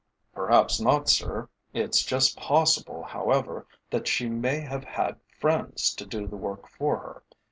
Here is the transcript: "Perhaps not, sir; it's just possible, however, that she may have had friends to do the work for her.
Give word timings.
"Perhaps 0.33 0.79
not, 0.81 1.09
sir; 1.09 1.47
it's 1.73 2.01
just 2.03 2.35
possible, 2.35 3.03
however, 3.03 3.67
that 3.91 4.07
she 4.07 4.27
may 4.29 4.59
have 4.59 4.83
had 4.83 5.19
friends 5.39 5.93
to 5.93 6.07
do 6.07 6.25
the 6.25 6.37
work 6.37 6.67
for 6.67 6.97
her. 6.97 7.23